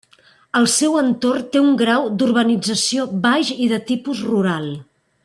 El 0.59 0.63
seu 0.75 0.95
entorn 1.01 1.43
té 1.55 1.61
un 1.67 1.77
grau 1.83 2.09
d'urbanització 2.21 3.07
baix 3.27 3.55
i 3.67 3.71
de 3.75 3.83
tipus 3.93 4.29
rural. 4.35 4.71